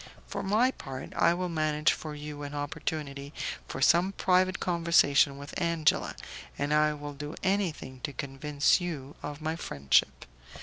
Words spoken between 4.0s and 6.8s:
private conversation with Angela, and